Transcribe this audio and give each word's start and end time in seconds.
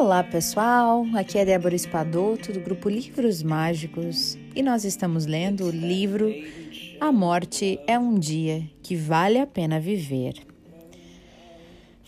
Olá 0.00 0.24
pessoal, 0.24 1.04
aqui 1.14 1.36
é 1.36 1.44
Débora 1.44 1.74
Espadoto 1.74 2.54
do 2.54 2.60
grupo 2.60 2.88
Livros 2.88 3.42
Mágicos 3.42 4.34
e 4.56 4.62
nós 4.62 4.82
estamos 4.82 5.26
lendo 5.26 5.66
o 5.66 5.70
livro 5.70 6.32
A 6.98 7.12
Morte 7.12 7.78
é 7.86 7.98
um 7.98 8.18
Dia 8.18 8.66
que 8.82 8.96
Vale 8.96 9.38
a 9.38 9.46
Pena 9.46 9.78
Viver. 9.78 10.36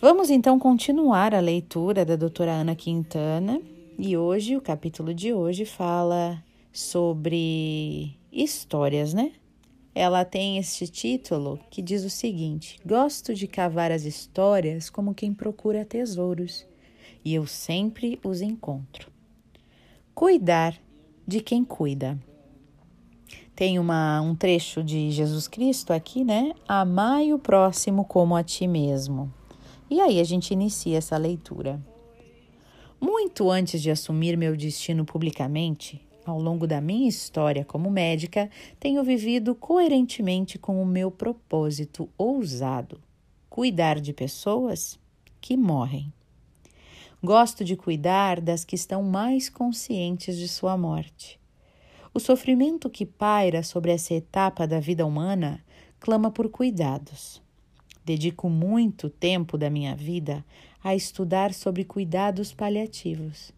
Vamos 0.01 0.31
então 0.31 0.57
continuar 0.57 1.35
a 1.35 1.39
leitura 1.39 2.03
da 2.03 2.15
doutora 2.15 2.53
Ana 2.53 2.75
Quintana 2.75 3.61
e 3.99 4.17
hoje 4.17 4.57
o 4.57 4.61
capítulo 4.61 5.13
de 5.13 5.31
hoje 5.31 5.63
fala 5.63 6.43
sobre 6.71 8.17
histórias, 8.31 9.13
né? 9.13 9.33
Ela 9.93 10.25
tem 10.25 10.57
este 10.57 10.87
título 10.87 11.59
que 11.69 11.79
diz 11.79 12.03
o 12.03 12.09
seguinte: 12.09 12.79
Gosto 12.83 13.35
de 13.35 13.45
cavar 13.47 13.91
as 13.91 14.03
histórias 14.03 14.89
como 14.89 15.13
quem 15.13 15.31
procura 15.31 15.85
tesouros 15.85 16.72
e 17.23 17.33
eu 17.33 17.45
sempre 17.45 18.19
os 18.23 18.41
encontro. 18.41 19.11
Cuidar 20.13 20.77
de 21.27 21.39
quem 21.39 21.63
cuida. 21.63 22.19
Tem 23.55 23.77
uma, 23.77 24.19
um 24.21 24.35
trecho 24.35 24.83
de 24.83 25.11
Jesus 25.11 25.47
Cristo 25.47 25.93
aqui, 25.93 26.23
né? 26.23 26.53
Amai 26.67 27.31
o 27.33 27.39
próximo 27.39 28.03
como 28.03 28.35
a 28.35 28.43
ti 28.43 28.67
mesmo. 28.67 29.31
E 29.89 30.01
aí 30.01 30.19
a 30.19 30.23
gente 30.23 30.51
inicia 30.51 30.97
essa 30.97 31.17
leitura. 31.17 31.79
Muito 32.99 33.51
antes 33.51 33.81
de 33.81 33.91
assumir 33.91 34.37
meu 34.37 34.55
destino 34.55 35.05
publicamente, 35.05 36.01
ao 36.25 36.39
longo 36.39 36.65
da 36.65 36.79
minha 36.79 37.07
história 37.07 37.65
como 37.65 37.91
médica, 37.91 38.49
tenho 38.79 39.03
vivido 39.03 39.53
coerentemente 39.53 40.57
com 40.57 40.81
o 40.81 40.85
meu 40.85 41.11
propósito 41.11 42.09
ousado: 42.17 42.99
cuidar 43.49 43.99
de 43.99 44.13
pessoas 44.13 44.97
que 45.39 45.57
morrem. 45.57 46.11
Gosto 47.25 47.63
de 47.63 47.77
cuidar 47.77 48.41
das 48.41 48.65
que 48.65 48.75
estão 48.75 49.01
mais 49.01 49.47
conscientes 49.47 50.37
de 50.37 50.45
sua 50.45 50.77
morte. 50.77 51.39
O 52.13 52.19
sofrimento 52.19 52.89
que 52.89 53.05
paira 53.05 53.63
sobre 53.63 53.93
essa 53.93 54.13
etapa 54.13 54.67
da 54.67 54.77
vida 54.81 55.05
humana 55.05 55.63
clama 56.01 56.29
por 56.29 56.49
cuidados. 56.49 57.41
Dedico 58.03 58.49
muito 58.49 59.09
tempo 59.09 59.57
da 59.57 59.69
minha 59.69 59.95
vida 59.95 60.43
a 60.83 60.93
estudar 60.93 61.53
sobre 61.53 61.85
cuidados 61.85 62.51
paliativos. 62.53 63.53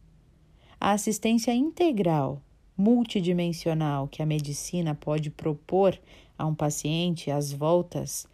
A 0.80 0.92
assistência 0.92 1.52
integral, 1.52 2.44
multidimensional 2.78 4.08
que 4.08 4.22
a 4.22 4.28
medicina 4.28 4.94
pode 4.94 5.32
propor 5.32 6.00
a 6.38 6.46
um 6.46 6.54
paciente 6.54 7.32
às 7.32 7.52
voltas 7.52 8.28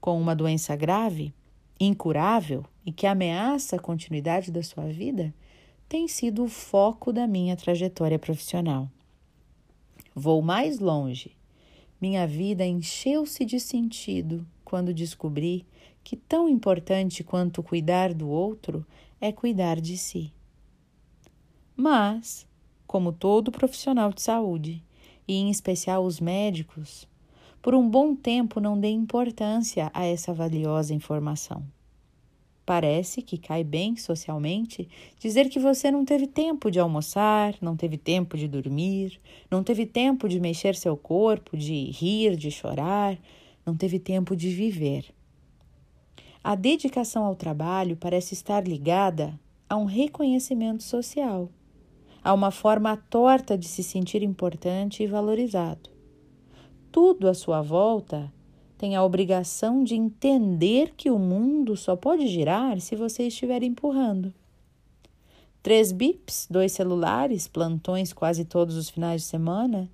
com 0.00 0.16
uma 0.20 0.36
doença 0.36 0.76
grave 0.76 1.34
incurável 1.78 2.64
e 2.84 2.92
que 2.92 3.06
ameaça 3.06 3.76
a 3.76 3.80
continuidade 3.80 4.50
da 4.50 4.62
sua 4.62 4.86
vida 4.86 5.34
tem 5.88 6.08
sido 6.08 6.44
o 6.44 6.48
foco 6.48 7.12
da 7.12 7.26
minha 7.26 7.56
trajetória 7.56 8.18
profissional. 8.18 8.90
Vou 10.14 10.42
mais 10.42 10.78
longe. 10.78 11.36
Minha 12.00 12.26
vida 12.26 12.64
encheu-se 12.64 13.44
de 13.44 13.60
sentido 13.60 14.46
quando 14.64 14.92
descobri 14.92 15.66
que 16.02 16.16
tão 16.16 16.48
importante 16.48 17.22
quanto 17.22 17.62
cuidar 17.62 18.14
do 18.14 18.28
outro 18.28 18.86
é 19.20 19.32
cuidar 19.32 19.80
de 19.80 19.96
si. 19.96 20.32
Mas, 21.76 22.46
como 22.86 23.12
todo 23.12 23.52
profissional 23.52 24.12
de 24.12 24.22
saúde, 24.22 24.82
e 25.28 25.34
em 25.34 25.50
especial 25.50 26.04
os 26.04 26.20
médicos, 26.20 27.08
por 27.66 27.74
um 27.74 27.90
bom 27.90 28.14
tempo 28.14 28.60
não 28.60 28.78
dei 28.78 28.92
importância 28.92 29.90
a 29.92 30.04
essa 30.04 30.32
valiosa 30.32 30.94
informação. 30.94 31.64
Parece 32.64 33.20
que 33.20 33.36
cai 33.36 33.64
bem 33.64 33.96
socialmente 33.96 34.88
dizer 35.18 35.48
que 35.48 35.58
você 35.58 35.90
não 35.90 36.04
teve 36.04 36.28
tempo 36.28 36.70
de 36.70 36.78
almoçar, 36.78 37.56
não 37.60 37.76
teve 37.76 37.98
tempo 37.98 38.36
de 38.36 38.46
dormir, 38.46 39.18
não 39.50 39.64
teve 39.64 39.84
tempo 39.84 40.28
de 40.28 40.38
mexer 40.38 40.76
seu 40.76 40.96
corpo, 40.96 41.56
de 41.56 41.90
rir, 41.90 42.36
de 42.36 42.52
chorar, 42.52 43.18
não 43.66 43.76
teve 43.76 43.98
tempo 43.98 44.36
de 44.36 44.48
viver. 44.48 45.12
A 46.44 46.54
dedicação 46.54 47.24
ao 47.24 47.34
trabalho 47.34 47.96
parece 47.96 48.32
estar 48.32 48.64
ligada 48.64 49.36
a 49.68 49.76
um 49.76 49.86
reconhecimento 49.86 50.84
social, 50.84 51.50
a 52.22 52.32
uma 52.32 52.52
forma 52.52 52.96
torta 52.96 53.58
de 53.58 53.66
se 53.66 53.82
sentir 53.82 54.22
importante 54.22 55.02
e 55.02 55.06
valorizado 55.08 55.95
tudo 56.90 57.28
à 57.28 57.34
sua 57.34 57.62
volta 57.62 58.32
tem 58.78 58.94
a 58.94 59.02
obrigação 59.02 59.82
de 59.82 59.94
entender 59.94 60.92
que 60.96 61.10
o 61.10 61.18
mundo 61.18 61.76
só 61.76 61.96
pode 61.96 62.26
girar 62.28 62.80
se 62.80 62.94
você 62.94 63.28
estiver 63.28 63.62
empurrando. 63.62 64.32
Três 65.62 65.92
bips, 65.92 66.46
dois 66.48 66.72
celulares, 66.72 67.48
plantões 67.48 68.12
quase 68.12 68.44
todos 68.44 68.76
os 68.76 68.88
finais 68.88 69.22
de 69.22 69.28
semana. 69.28 69.90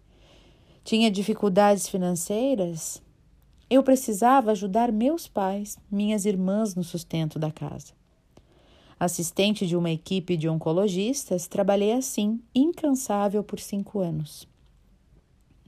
Tinha 0.85 1.11
dificuldades 1.11 1.89
financeiras. 1.89 3.01
Eu 3.71 3.83
precisava 3.83 4.51
ajudar 4.51 4.93
meus 4.93 5.27
pais, 5.27 5.79
minhas 5.91 6.27
irmãs 6.27 6.75
no 6.75 6.85
sustento 6.85 7.39
da 7.39 7.51
casa. 7.51 7.95
Assistente 9.01 9.67
de 9.67 9.77
uma 9.77 9.91
equipe 9.91 10.37
de 10.37 10.49
oncologistas, 10.49 11.49
trabalhei 11.49 11.93
assim, 11.93 12.41
incansável 12.55 13.43
por 13.43 13.59
cinco 13.59 14.01
anos. 14.01 14.47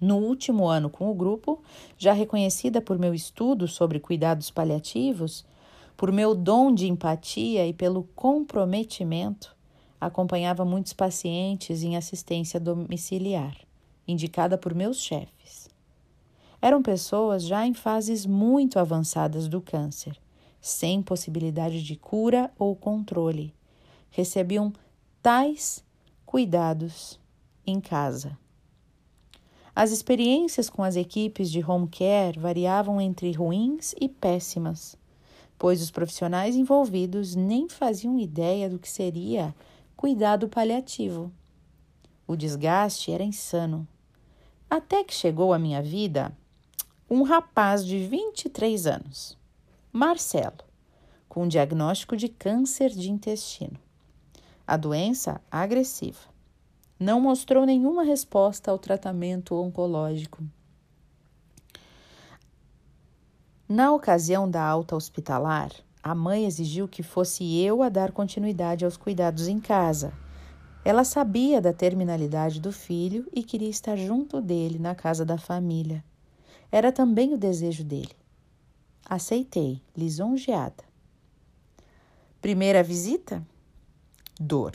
No 0.05 0.19
último 0.19 0.67
ano 0.67 0.91
com 0.91 1.11
o 1.11 1.15
grupo, 1.15 1.63
já 1.97 2.13
reconhecida 2.13 2.79
por 2.79 2.99
meu 2.99 3.15
estudo 3.15 3.67
sobre 3.67 3.99
cuidados 3.99 4.51
paliativos, 4.51 5.47
por 5.97 6.13
meu 6.13 6.35
dom 6.35 6.75
de 6.75 6.87
empatia 6.87 7.67
e 7.67 7.73
pelo 7.73 8.03
comprometimento, 8.15 9.57
acompanhava 9.99 10.63
muitos 10.63 10.93
pacientes 10.93 11.83
em 11.83 11.97
assistência 11.97 12.61
domiciliar, 12.61 13.57
indicada 14.07 14.59
por 14.59 14.75
meus 14.75 15.01
chefes. 15.01 15.71
Eram 16.61 16.83
pessoas 16.83 17.43
já 17.43 17.67
em 17.67 17.73
fases 17.73 18.27
muito 18.27 18.79
avançadas 18.79 19.49
do 19.49 19.59
câncer, 19.59 20.21
sem 20.61 21.01
possibilidade 21.01 21.83
de 21.83 21.97
cura 21.97 22.53
ou 22.59 22.77
controle. 22.77 23.55
Recebiam 24.11 24.71
tais 25.23 25.83
cuidados 26.27 27.19
em 27.67 27.81
casa 27.81 28.44
as 29.77 29.91
experiências 29.91 30.71
com 30.71 30.85
as 30.85 30.95
equipes 30.95 31.51
de 31.51 31.65
home 31.65 31.89
care 31.89 32.39
variavam 32.39 33.01
entre 33.01 33.33
ruins 33.33 33.93
e 34.01 34.09
péssimas, 34.09 34.97
pois 35.59 35.83
os 35.83 35.91
profissionais 35.91 36.55
envolvidos 36.55 37.35
nem 37.35 37.69
faziam 37.69 38.17
ideia 38.17 38.71
do 38.71 38.79
que 38.79 38.89
seria 38.89 39.53
cuidado 39.97 40.49
paliativo. 40.49 41.33
O 42.25 42.37
desgaste 42.37 43.11
era 43.11 43.25
insano. 43.25 43.87
Até 44.71 45.03
que 45.03 45.13
chegou 45.13 45.53
à 45.53 45.59
minha 45.59 45.83
vida 45.83 46.33
um 47.11 47.23
rapaz 47.23 47.85
de 47.85 47.99
23 47.99 48.87
anos, 48.87 49.37
Marcelo, 49.93 50.65
com 51.29 51.49
diagnóstico 51.49 52.17
de 52.17 52.29
câncer 52.29 52.91
de 52.91 53.11
intestino. 53.11 53.79
A 54.67 54.77
doença 54.77 55.41
agressiva 55.51 56.34
não 56.99 57.21
mostrou 57.21 57.67
nenhuma 57.67 58.03
resposta 58.03 58.71
ao 58.71 58.79
tratamento 58.79 59.55
oncológico. 59.55 60.43
Na 63.69 63.93
ocasião 63.93 64.49
da 64.49 64.63
alta 64.63 64.95
hospitalar, 64.95 65.73
a 66.03 66.15
mãe 66.15 66.45
exigiu 66.45 66.87
que 66.87 67.03
fosse 67.03 67.59
eu 67.61 67.83
a 67.83 67.89
dar 67.89 68.13
continuidade 68.13 68.85
aos 68.85 68.97
cuidados 68.97 69.49
em 69.49 69.59
casa. 69.59 70.13
Ela 70.85 71.03
sabia 71.03 71.63
da 71.63 71.73
terminalidade 71.73 72.61
do 72.61 72.71
filho 72.71 73.27
e 73.33 73.43
queria 73.43 73.71
estar 73.71 73.97
junto 73.97 74.41
dele 74.41 74.79
na 74.79 74.95
casa 74.95 75.25
da 75.25 75.39
família. 75.39 76.05
Era 76.71 76.93
também 76.93 77.33
o 77.33 77.39
desejo 77.39 77.83
dele. 77.83 78.15
Aceitei, 79.05 79.81
lisonjeada. 79.97 80.85
Primeira 82.41 82.83
visita? 82.83 83.43
Dor. 84.39 84.73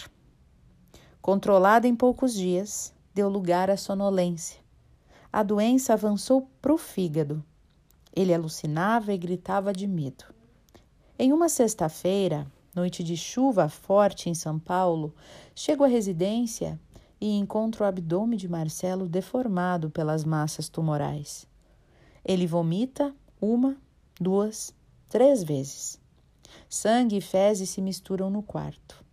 Controlada 1.21 1.86
em 1.86 1.94
poucos 1.94 2.33
dias, 2.33 2.94
deu 3.13 3.27
lugar 3.27 3.69
à 3.69 3.75
sonolência. 3.75 4.62
A 5.31 5.44
doença 5.44 5.92
avançou 5.92 6.50
para 6.62 6.74
o 6.74 6.77
fígado. 6.77 7.44
Ele 8.16 8.33
alucinava 8.33 9.13
e 9.13 9.18
gritava 9.18 9.74
de 9.74 9.86
medo. 9.86 10.24
Em 11.19 11.33
uma 11.33 11.50
sexta-feira, 11.50 12.48
noite 12.74 13.04
de 13.04 13.18
chuva 13.18 13.68
forte 13.68 14.30
em 14.30 14.33
São 14.33 14.57
Paulo, 14.57 15.13
chego 15.54 15.83
à 15.83 15.88
residência 15.88 16.80
e 17.19 17.38
encontro 17.38 17.83
o 17.83 17.88
abdômen 17.88 18.38
de 18.38 18.48
Marcelo 18.48 19.06
deformado 19.06 19.89
pelas 19.89 20.24
massas 20.24 20.69
tumorais. 20.69 21.45
Ele 22.24 22.48
vomita 22.48 23.13
uma, 23.42 23.75
duas, 24.19 24.74
três 25.10 25.44
vezes. 25.44 26.00
Sangue 26.69 27.18
e 27.18 27.21
fezes 27.21 27.69
se 27.69 27.81
misturam 27.81 28.30
no 28.30 28.42
quarto 28.42 29.08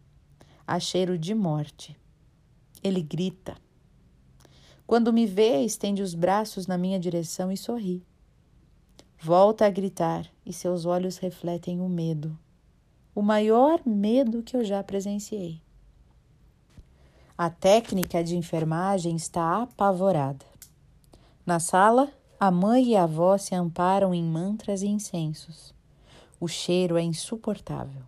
a 0.66 0.80
cheiro 0.80 1.16
de 1.16 1.34
morte. 1.34 1.96
Ele 2.82 3.00
grita. 3.00 3.56
Quando 4.86 5.12
me 5.12 5.26
vê, 5.26 5.60
estende 5.62 6.02
os 6.02 6.14
braços 6.14 6.66
na 6.66 6.76
minha 6.76 6.98
direção 6.98 7.52
e 7.52 7.56
sorri. 7.56 8.04
Volta 9.18 9.66
a 9.66 9.70
gritar 9.70 10.26
e 10.44 10.52
seus 10.52 10.84
olhos 10.84 11.18
refletem 11.18 11.80
o 11.80 11.88
medo, 11.88 12.38
o 13.14 13.22
maior 13.22 13.80
medo 13.86 14.42
que 14.42 14.56
eu 14.56 14.62
já 14.62 14.82
presenciei. 14.82 15.60
A 17.36 17.50
técnica 17.50 18.22
de 18.22 18.36
enfermagem 18.36 19.16
está 19.16 19.62
apavorada. 19.62 20.44
Na 21.44 21.58
sala, 21.58 22.12
a 22.38 22.50
mãe 22.50 22.88
e 22.90 22.96
a 22.96 23.04
avó 23.04 23.38
se 23.38 23.54
amparam 23.54 24.14
em 24.14 24.22
mantras 24.22 24.82
e 24.82 24.86
incensos. 24.86 25.74
O 26.38 26.46
cheiro 26.46 26.96
é 26.96 27.02
insuportável. 27.02 28.02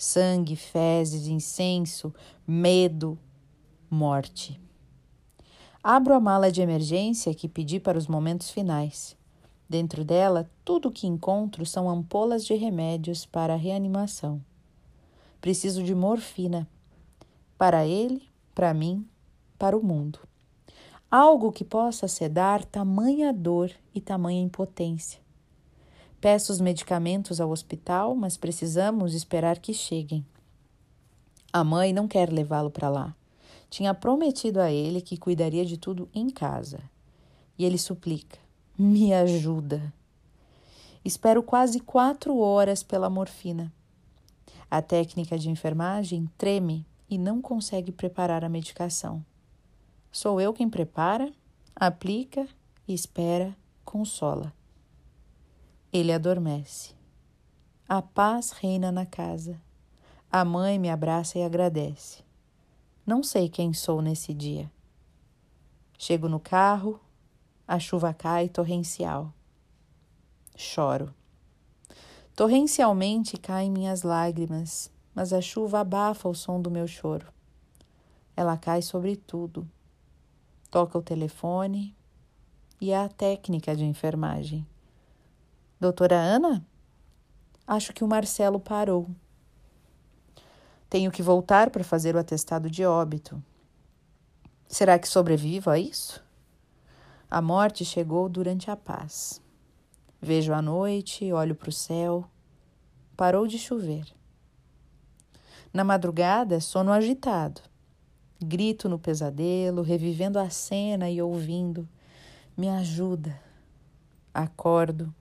Sangue, 0.00 0.54
fezes, 0.54 1.26
incenso, 1.26 2.14
medo, 2.46 3.18
morte. 3.90 4.60
Abro 5.82 6.14
a 6.14 6.20
mala 6.20 6.52
de 6.52 6.62
emergência 6.62 7.34
que 7.34 7.48
pedi 7.48 7.80
para 7.80 7.98
os 7.98 8.06
momentos 8.06 8.48
finais. 8.48 9.16
Dentro 9.68 10.04
dela, 10.04 10.48
tudo 10.64 10.88
o 10.88 10.92
que 10.92 11.08
encontro 11.08 11.66
são 11.66 11.90
ampolas 11.90 12.46
de 12.46 12.54
remédios 12.54 13.26
para 13.26 13.54
a 13.54 13.56
reanimação. 13.56 14.40
Preciso 15.40 15.82
de 15.82 15.96
morfina. 15.96 16.68
Para 17.58 17.84
ele, 17.84 18.22
para 18.54 18.72
mim, 18.72 19.04
para 19.58 19.76
o 19.76 19.84
mundo. 19.84 20.20
Algo 21.10 21.50
que 21.50 21.64
possa 21.64 22.06
sedar 22.06 22.64
tamanha 22.64 23.32
dor 23.32 23.72
e 23.92 24.00
tamanha 24.00 24.40
impotência. 24.40 25.20
Peço 26.20 26.52
os 26.52 26.60
medicamentos 26.60 27.40
ao 27.40 27.50
hospital, 27.50 28.14
mas 28.14 28.36
precisamos 28.36 29.14
esperar 29.14 29.58
que 29.58 29.72
cheguem. 29.72 30.26
A 31.52 31.62
mãe 31.62 31.92
não 31.92 32.08
quer 32.08 32.32
levá-lo 32.32 32.70
para 32.70 32.88
lá. 32.88 33.14
Tinha 33.70 33.94
prometido 33.94 34.60
a 34.60 34.70
ele 34.70 35.00
que 35.00 35.16
cuidaria 35.16 35.64
de 35.64 35.76
tudo 35.76 36.08
em 36.12 36.28
casa. 36.28 36.80
E 37.56 37.64
ele 37.64 37.78
suplica: 37.78 38.38
Me 38.76 39.14
ajuda. 39.14 39.92
Espero 41.04 41.42
quase 41.42 41.80
quatro 41.80 42.38
horas 42.38 42.82
pela 42.82 43.08
morfina. 43.08 43.72
A 44.70 44.82
técnica 44.82 45.38
de 45.38 45.48
enfermagem 45.48 46.28
treme 46.36 46.84
e 47.08 47.16
não 47.16 47.40
consegue 47.40 47.92
preparar 47.92 48.44
a 48.44 48.48
medicação. 48.48 49.24
Sou 50.10 50.40
eu 50.40 50.52
quem 50.52 50.68
prepara, 50.68 51.32
aplica, 51.74 52.46
espera, 52.86 53.56
consola. 53.84 54.52
Ele 55.90 56.12
adormece. 56.12 56.94
A 57.88 58.02
paz 58.02 58.50
reina 58.50 58.92
na 58.92 59.06
casa. 59.06 59.58
A 60.30 60.44
mãe 60.44 60.78
me 60.78 60.90
abraça 60.90 61.38
e 61.38 61.42
agradece. 61.42 62.22
Não 63.06 63.22
sei 63.22 63.48
quem 63.48 63.72
sou 63.72 64.02
nesse 64.02 64.34
dia. 64.34 64.70
Chego 65.98 66.28
no 66.28 66.38
carro, 66.38 67.00
a 67.66 67.78
chuva 67.78 68.12
cai 68.12 68.50
torrencial. 68.50 69.32
Choro. 70.54 71.14
Torrencialmente 72.36 73.38
caem 73.38 73.70
minhas 73.70 74.02
lágrimas, 74.02 74.92
mas 75.14 75.32
a 75.32 75.40
chuva 75.40 75.80
abafa 75.80 76.28
o 76.28 76.34
som 76.34 76.60
do 76.60 76.70
meu 76.70 76.86
choro. 76.86 77.32
Ela 78.36 78.58
cai 78.58 78.82
sobre 78.82 79.16
tudo. 79.16 79.66
Toca 80.70 80.98
o 80.98 81.02
telefone 81.02 81.96
e 82.78 82.90
é 82.90 82.98
a 82.98 83.08
técnica 83.08 83.74
de 83.74 83.86
enfermagem. 83.86 84.66
Doutora 85.80 86.16
Ana? 86.16 86.66
Acho 87.64 87.92
que 87.92 88.02
o 88.02 88.08
Marcelo 88.08 88.58
parou. 88.58 89.08
Tenho 90.90 91.12
que 91.12 91.22
voltar 91.22 91.70
para 91.70 91.84
fazer 91.84 92.16
o 92.16 92.18
atestado 92.18 92.68
de 92.68 92.84
óbito. 92.84 93.40
Será 94.66 94.98
que 94.98 95.06
sobrevivo 95.06 95.70
a 95.70 95.78
isso? 95.78 96.20
A 97.30 97.40
morte 97.40 97.84
chegou 97.84 98.28
durante 98.28 98.68
a 98.68 98.76
paz. 98.76 99.40
Vejo 100.20 100.52
a 100.52 100.60
noite, 100.60 101.32
olho 101.32 101.54
para 101.54 101.68
o 101.68 101.72
céu. 101.72 102.28
Parou 103.16 103.46
de 103.46 103.56
chover. 103.56 104.12
Na 105.72 105.84
madrugada, 105.84 106.60
sono 106.60 106.90
agitado. 106.90 107.60
Grito 108.42 108.88
no 108.88 108.98
pesadelo, 108.98 109.82
revivendo 109.82 110.40
a 110.40 110.50
cena 110.50 111.08
e 111.08 111.22
ouvindo. 111.22 111.88
Me 112.56 112.68
ajuda. 112.68 113.40
Acordo, 114.34 115.14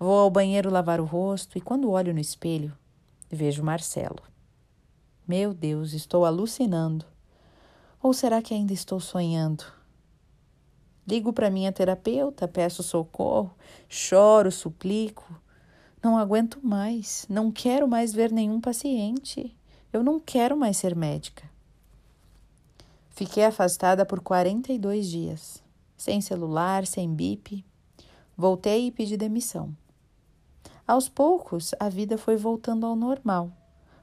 vou 0.00 0.18
ao 0.18 0.30
banheiro 0.30 0.70
lavar 0.70 0.98
o 0.98 1.04
rosto 1.04 1.58
e, 1.58 1.60
quando 1.60 1.90
olho 1.90 2.14
no 2.14 2.20
espelho, 2.20 2.72
vejo 3.30 3.62
Marcelo. 3.62 4.22
Meu 5.28 5.52
Deus, 5.52 5.92
estou 5.92 6.24
alucinando. 6.24 7.04
Ou 8.02 8.14
será 8.14 8.40
que 8.40 8.54
ainda 8.54 8.72
estou 8.72 8.98
sonhando? 8.98 9.62
Ligo 11.06 11.34
para 11.34 11.50
minha 11.50 11.70
terapeuta, 11.70 12.48
peço 12.48 12.82
socorro, 12.82 13.54
choro, 13.88 14.50
suplico. 14.50 15.38
Não 16.02 16.16
aguento 16.16 16.58
mais, 16.62 17.26
não 17.28 17.52
quero 17.52 17.86
mais 17.86 18.12
ver 18.12 18.32
nenhum 18.32 18.58
paciente. 18.58 19.54
Eu 19.92 20.02
não 20.02 20.18
quero 20.18 20.56
mais 20.56 20.78
ser 20.78 20.96
médica. 20.96 21.48
Fiquei 23.10 23.44
afastada 23.44 24.06
por 24.06 24.20
42 24.20 25.10
dias, 25.10 25.62
sem 25.94 26.22
celular, 26.22 26.86
sem 26.86 27.12
bip. 27.12 27.62
Voltei 28.34 28.86
e 28.86 28.90
pedi 28.90 29.18
demissão. 29.18 29.76
Aos 30.90 31.08
poucos, 31.08 31.72
a 31.78 31.88
vida 31.88 32.18
foi 32.18 32.36
voltando 32.36 32.84
ao 32.84 32.96
normal. 32.96 33.52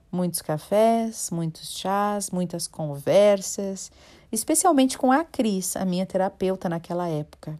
Muitos 0.09 0.41
cafés, 0.41 1.29
muitos 1.29 1.77
chás, 1.77 2.29
muitas 2.29 2.65
conversas, 2.65 3.91
especialmente 4.31 4.97
com 4.97 5.11
a 5.11 5.25
Cris, 5.25 5.75
a 5.75 5.83
minha 5.83 6.05
terapeuta 6.05 6.69
naquela 6.69 7.09
época. 7.09 7.59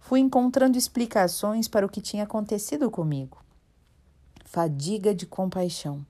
Fui 0.00 0.18
encontrando 0.18 0.76
explicações 0.76 1.68
para 1.68 1.86
o 1.86 1.88
que 1.88 2.00
tinha 2.00 2.24
acontecido 2.24 2.90
comigo. 2.90 3.38
Fadiga 4.44 5.14
de 5.14 5.24
compaixão. 5.24 6.04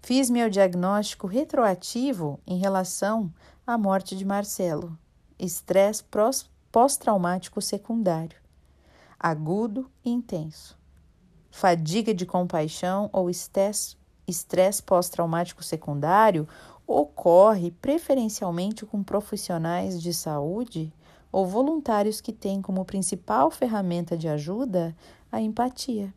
Fiz 0.00 0.30
meu 0.30 0.48
diagnóstico 0.48 1.26
retroativo 1.26 2.40
em 2.46 2.56
relação 2.56 3.30
à 3.66 3.76
morte 3.76 4.16
de 4.16 4.24
Marcelo. 4.24 4.96
Estresse 5.38 6.02
pós-traumático 6.72 7.60
secundário. 7.60 8.40
Agudo 9.20 9.90
e 10.02 10.08
intenso. 10.08 10.80
Fadiga 11.54 12.14
de 12.14 12.24
compaixão 12.24 13.10
ou 13.12 13.28
estresse 13.28 14.82
pós-traumático 14.84 15.62
secundário 15.62 16.48
ocorre 16.86 17.70
preferencialmente 17.70 18.86
com 18.86 19.02
profissionais 19.02 20.00
de 20.00 20.14
saúde 20.14 20.90
ou 21.30 21.46
voluntários 21.46 22.22
que 22.22 22.32
têm 22.32 22.62
como 22.62 22.86
principal 22.86 23.50
ferramenta 23.50 24.16
de 24.16 24.28
ajuda 24.28 24.96
a 25.30 25.42
empatia. 25.42 26.12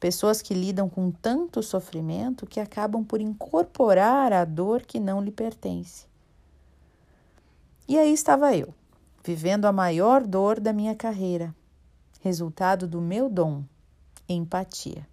Pessoas 0.00 0.40
que 0.40 0.54
lidam 0.54 0.88
com 0.88 1.10
tanto 1.10 1.62
sofrimento 1.62 2.46
que 2.46 2.58
acabam 2.58 3.04
por 3.04 3.20
incorporar 3.20 4.32
a 4.32 4.46
dor 4.46 4.80
que 4.80 4.98
não 4.98 5.20
lhe 5.22 5.30
pertence. 5.30 6.06
E 7.86 7.98
aí 7.98 8.12
estava 8.12 8.56
eu, 8.56 8.74
vivendo 9.22 9.66
a 9.66 9.72
maior 9.72 10.26
dor 10.26 10.58
da 10.58 10.72
minha 10.72 10.94
carreira, 10.94 11.54
resultado 12.20 12.88
do 12.88 13.00
meu 13.00 13.28
dom, 13.28 13.62
empatia. 14.34 15.06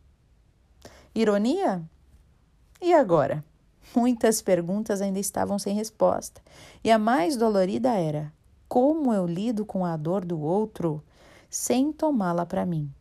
Ironia? 1.14 1.82
E 2.82 2.94
agora? 2.94 3.44
Muitas 3.96 4.42
perguntas 4.42 5.02
ainda 5.02 5.20
estavam 5.20 5.58
sem 5.58 5.74
resposta, 5.74 6.42
e 6.84 6.92
a 6.92 7.00
mais 7.00 7.38
dolorida 7.38 7.94
era: 7.94 8.32
como 8.68 9.14
eu 9.14 9.26
lido 9.26 9.66
com 9.66 9.86
a 9.86 9.96
dor 9.96 10.26
do 10.26 10.40
outro 10.42 11.02
sem 11.50 11.92
tomá-la 11.92 12.46
para 12.46 12.66
mim? 12.66 12.92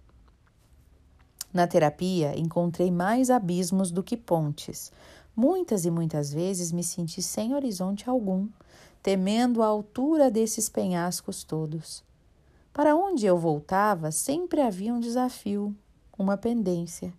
Na 1.53 1.67
terapia, 1.67 2.39
encontrei 2.39 2.91
mais 2.91 3.31
abismos 3.31 3.91
do 3.91 4.03
que 4.03 4.17
pontes. 4.17 4.93
Muitas 5.35 5.85
e 5.85 5.91
muitas 5.91 6.33
vezes 6.33 6.71
me 6.71 6.85
senti 6.85 7.21
sem 7.21 7.55
horizonte 7.55 8.09
algum, 8.09 8.49
temendo 9.03 9.63
a 9.63 9.67
altura 9.67 10.31
desses 10.31 10.69
penhascos 10.69 11.45
todos. 11.45 12.05
Para 12.73 12.95
onde 12.95 13.27
eu 13.27 13.39
voltava, 13.39 14.11
sempre 14.11 14.61
havia 14.61 14.95
um 14.95 15.01
desafio, 15.01 15.75
uma 16.19 16.37
pendência. 16.37 17.13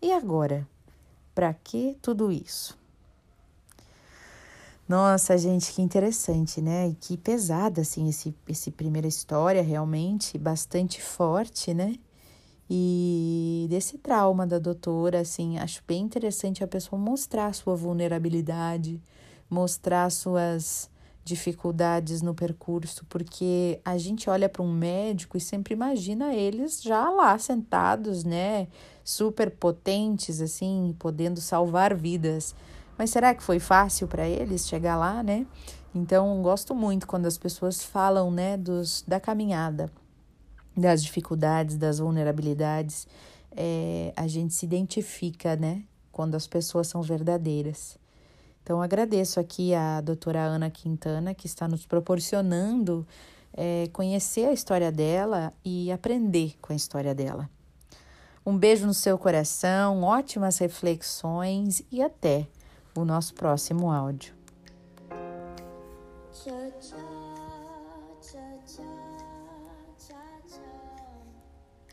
E 0.00 0.12
agora? 0.12 0.66
Para 1.34 1.52
que 1.54 1.96
tudo 2.00 2.30
isso? 2.32 2.78
Nossa, 4.88 5.36
gente, 5.36 5.72
que 5.72 5.82
interessante, 5.82 6.62
né? 6.62 6.88
E 6.88 6.94
que 6.94 7.16
pesada, 7.16 7.82
assim, 7.82 8.08
esse, 8.08 8.34
esse 8.48 8.70
primeira 8.70 9.06
história, 9.06 9.62
realmente, 9.62 10.38
bastante 10.38 11.02
forte, 11.02 11.74
né? 11.74 11.96
E 12.70 13.66
desse 13.68 13.98
trauma 13.98 14.46
da 14.46 14.58
doutora, 14.58 15.20
assim, 15.20 15.58
acho 15.58 15.82
bem 15.86 16.02
interessante 16.02 16.64
a 16.64 16.68
pessoa 16.68 17.00
mostrar 17.00 17.54
sua 17.54 17.74
vulnerabilidade, 17.74 19.00
mostrar 19.50 20.10
suas 20.10 20.90
dificuldades 21.28 22.22
no 22.22 22.34
percurso, 22.34 23.04
porque 23.08 23.80
a 23.84 23.98
gente 23.98 24.28
olha 24.30 24.48
para 24.48 24.62
um 24.62 24.72
médico 24.72 25.36
e 25.36 25.40
sempre 25.40 25.74
imagina 25.74 26.34
eles 26.34 26.82
já 26.82 27.08
lá 27.10 27.38
sentados, 27.38 28.24
né, 28.24 28.66
super 29.04 29.50
potentes 29.50 30.40
assim, 30.40 30.96
podendo 30.98 31.40
salvar 31.40 31.94
vidas. 31.94 32.54
Mas 32.96 33.10
será 33.10 33.34
que 33.34 33.42
foi 33.42 33.60
fácil 33.60 34.08
para 34.08 34.26
eles 34.26 34.66
chegar 34.66 34.96
lá, 34.96 35.22
né? 35.22 35.46
Então, 35.94 36.42
gosto 36.42 36.74
muito 36.74 37.06
quando 37.06 37.26
as 37.26 37.38
pessoas 37.38 37.82
falam, 37.82 38.30
né, 38.30 38.56
dos 38.56 39.04
da 39.06 39.20
caminhada, 39.20 39.90
das 40.76 41.02
dificuldades, 41.02 41.76
das 41.76 41.98
vulnerabilidades. 41.98 43.06
É, 43.56 44.12
a 44.16 44.26
gente 44.26 44.54
se 44.54 44.66
identifica, 44.66 45.56
né, 45.56 45.84
quando 46.10 46.34
as 46.34 46.46
pessoas 46.46 46.88
são 46.88 47.02
verdadeiras. 47.02 47.96
Então, 48.68 48.82
agradeço 48.82 49.40
aqui 49.40 49.74
a 49.74 49.98
doutora 50.02 50.42
Ana 50.42 50.68
Quintana, 50.68 51.32
que 51.32 51.46
está 51.46 51.66
nos 51.66 51.86
proporcionando 51.86 53.08
é, 53.56 53.88
conhecer 53.94 54.44
a 54.44 54.52
história 54.52 54.92
dela 54.92 55.54
e 55.64 55.90
aprender 55.90 56.54
com 56.60 56.74
a 56.74 56.76
história 56.76 57.14
dela. 57.14 57.48
Um 58.44 58.58
beijo 58.58 58.86
no 58.86 58.92
seu 58.92 59.16
coração, 59.16 60.02
ótimas 60.02 60.58
reflexões 60.58 61.82
e 61.90 62.02
até 62.02 62.46
o 62.94 63.06
nosso 63.06 63.32
próximo 63.32 63.90
áudio. 63.90 64.34
Tchau, 66.30 66.70
tchau. 66.78 67.17